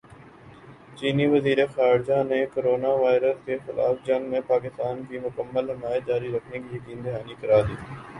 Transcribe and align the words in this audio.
چینی 0.97 1.25
وزیرخارجہ 1.33 2.19
نے 2.29 2.39
کورونا 2.53 2.91
وائرس 3.01 3.37
کےخلاف 3.45 3.95
جنگ 4.07 4.23
میں 4.31 4.41
پاکستان 4.47 4.95
کی 5.07 5.17
مکمل 5.25 5.69
حمایت 5.69 6.03
جاری 6.07 6.29
رکھنے 6.35 6.57
کی 6.59 6.75
یقین 6.75 7.05
دہانی 7.05 7.35
کرادی 7.41 7.75